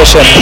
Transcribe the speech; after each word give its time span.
Wilson. 0.00 0.39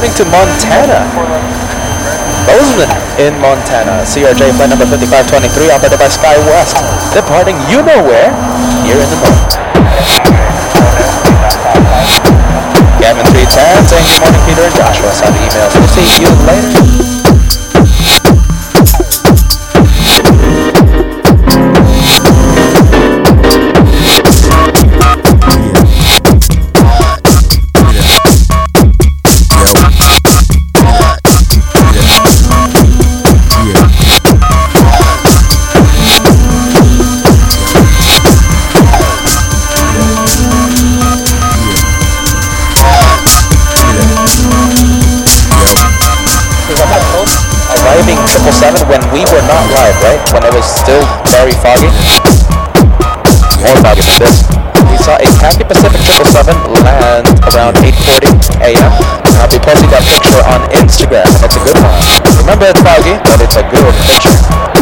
Heading 0.00 0.16
to 0.16 0.24
Montana. 0.32 1.04
Bozeman 2.48 2.88
in 3.20 3.36
Montana. 3.36 4.00
CRJ 4.00 4.56
flight 4.56 4.72
number 4.72 4.88
5523 4.88 5.68
operated 5.68 6.00
by 6.00 6.08
SkyWest. 6.08 6.72
Departing 7.12 7.60
you 7.68 7.84
know 7.84 8.00
where, 8.08 8.32
here 8.80 8.96
in 8.96 9.08
the 9.12 9.20
north. 9.20 9.60
Gavin 12.96 13.28
310 13.28 13.92
saying 13.92 14.08
good 14.08 14.20
morning 14.24 14.40
Peter 14.48 14.64
and 14.64 14.72
Joshua. 14.72 15.12
The 15.12 15.36
emails. 15.36 15.76
We'll 15.76 15.92
see 15.92 16.08
you 16.16 16.32
later. 16.48 17.09
Arriving 48.30 48.86
777 48.86 48.86
when 48.86 49.02
we 49.10 49.26
were 49.34 49.42
not 49.42 49.64
live, 49.74 49.98
right? 50.06 50.22
When 50.30 50.46
it 50.46 50.54
was 50.54 50.62
still 50.62 51.02
very 51.34 51.50
foggy. 51.58 51.90
More 53.58 53.74
foggy 53.82 54.06
than 54.06 54.22
this. 54.22 54.46
We 54.86 54.94
saw 55.02 55.18
a 55.18 55.26
Cathay 55.42 55.66
Pacific 55.66 55.98
777 55.98 56.54
land 56.86 57.26
around 57.50 57.74
8.40 57.82 58.70
a.m. 58.70 58.92
I'll 59.34 59.46
uh, 59.46 59.50
be 59.50 59.58
posting 59.58 59.90
that 59.90 60.06
picture 60.06 60.38
on 60.46 60.62
Instagram. 60.78 61.26
It's 61.42 61.58
a 61.58 61.62
good 61.66 61.74
one. 61.74 61.90
Remember 62.46 62.70
it's 62.70 62.78
foggy, 62.86 63.18
but 63.26 63.42
it's 63.42 63.58
a 63.58 63.66
good 63.66 63.94
picture. 64.06 64.79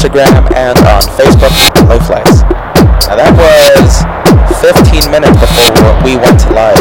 Instagram 0.00 0.48
and 0.56 0.78
on 0.88 1.04
Facebook, 1.12 1.52
LA 1.84 2.00
Flights. 2.00 2.40
Now 3.04 3.20
that 3.20 3.36
was 3.36 4.00
15 4.64 5.12
minutes 5.12 5.36
before 5.36 5.76
we 6.00 6.16
went 6.16 6.40
to 6.40 6.48
live. 6.56 6.80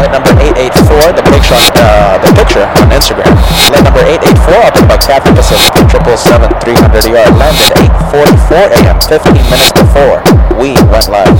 Flight 0.00 0.12
number 0.16 0.32
884, 0.32 1.12
the 1.12 1.24
picture 1.28 1.52
on, 1.52 1.68
uh, 1.76 2.16
the 2.24 2.32
picture 2.40 2.64
on 2.64 2.88
Instagram. 2.88 3.36
Flight 3.68 3.84
number 3.84 4.00
884 4.00 4.64
up 4.64 4.80
by 4.88 4.96
Cathay 4.96 5.36
Pacific 5.36 5.68
777 5.92 6.56
300 6.56 7.04
ER 7.04 7.28
landed 7.36 7.68
8:44 8.16 8.80
a.m. 8.80 8.96
15 9.12 9.44
minutes 9.52 9.76
before 9.76 10.24
we 10.56 10.72
went 10.88 11.04
live. 11.12 11.36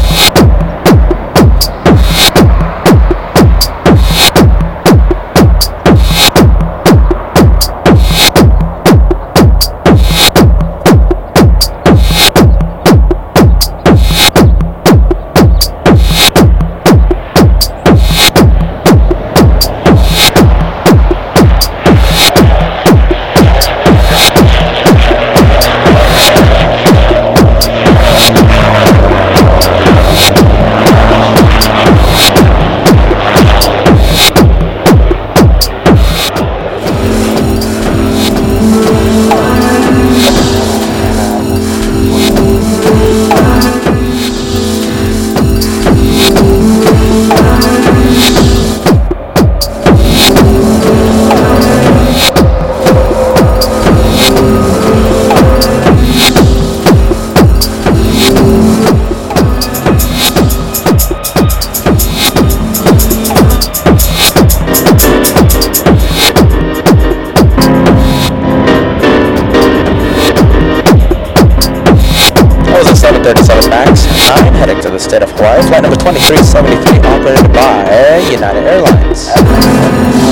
2373 76.01 76.97
operated 77.13 77.53
by 77.53 77.85
United 78.33 78.65
Airlines. 78.65 79.29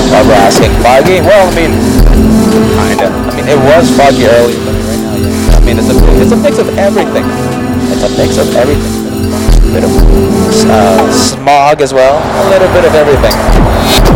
While 0.09 0.25
we're 0.25 0.41
asking 0.41 0.73
foggy, 0.81 1.21
well, 1.21 1.45
I 1.45 1.53
mean, 1.53 1.73
kinda. 2.89 3.13
I 3.13 3.31
mean, 3.37 3.45
it 3.45 3.59
was 3.69 3.85
foggy 3.93 4.25
earlier, 4.25 4.57
but 4.65 4.73
right 4.89 4.97
now, 4.97 5.13
yeah. 5.13 5.57
I 5.57 5.61
mean, 5.61 5.77
it's 5.77 5.93
a, 5.93 5.97
it's 6.17 6.31
a 6.33 6.37
mix 6.37 6.57
of 6.57 6.73
everything. 6.77 7.23
It's 7.93 8.01
a 8.01 8.09
mix 8.17 8.37
of 8.41 8.49
everything. 8.55 8.89
A 9.69 9.71
bit 9.71 9.83
of 9.85 9.93
uh, 10.65 11.11
smog 11.13 11.81
as 11.81 11.93
well. 11.93 12.17
A 12.17 12.49
little 12.49 12.69
bit 12.73 12.85
of 12.85 12.95
everything. 12.95 14.08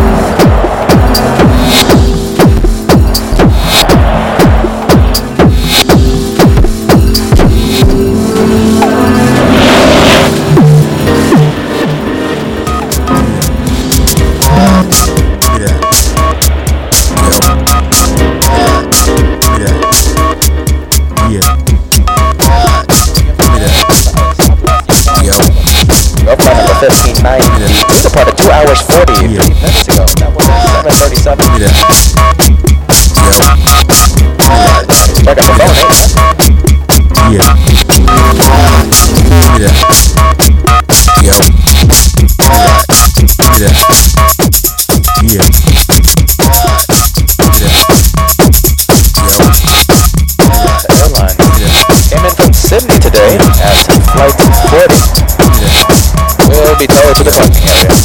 Be 56.83 56.93
towed 56.93 57.15
to 57.15 57.23
the 57.23 57.31
parking 57.31 57.63
area. 57.69 57.95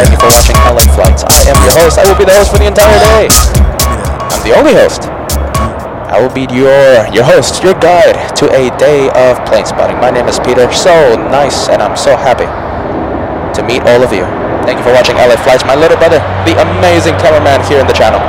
Thank 0.00 0.12
you 0.12 0.18
for 0.18 0.32
watching 0.32 0.56
LA 0.64 0.80
Flights. 0.94 1.24
I 1.28 1.50
am 1.50 1.56
your 1.64 1.74
host. 1.84 1.98
I 1.98 2.08
will 2.08 2.16
be 2.16 2.24
the 2.24 2.32
host 2.32 2.52
for 2.52 2.58
the 2.58 2.66
entire 2.66 2.98
day. 2.98 3.28
I'm 4.32 4.42
the 4.42 4.56
only 4.56 4.72
host. 4.72 5.09
I 6.20 6.26
will 6.28 6.34
be 6.34 6.44
your 6.52 7.08
your 7.16 7.24
host, 7.24 7.64
your 7.64 7.72
guide 7.80 8.36
to 8.36 8.44
a 8.52 8.68
day 8.76 9.08
of 9.08 9.40
plane 9.48 9.64
spotting. 9.64 9.96
My 10.04 10.10
name 10.10 10.28
is 10.28 10.38
Peter. 10.38 10.70
So 10.70 11.16
nice, 11.16 11.70
and 11.70 11.80
I'm 11.80 11.96
so 11.96 12.14
happy 12.14 12.44
to 13.56 13.66
meet 13.66 13.80
all 13.88 14.04
of 14.04 14.12
you. 14.12 14.28
Thank 14.68 14.76
you 14.76 14.84
for 14.84 14.92
watching 14.92 15.16
LA 15.16 15.40
Flights. 15.40 15.64
My 15.64 15.74
little 15.74 15.96
brother, 15.96 16.20
the 16.44 16.60
amazing 16.60 17.16
cameraman 17.24 17.64
here 17.64 17.80
in 17.80 17.86
the 17.86 17.96
channel. 17.96 18.20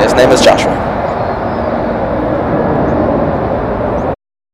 His 0.00 0.14
name 0.14 0.30
is 0.30 0.40
Joshua. 0.40 0.81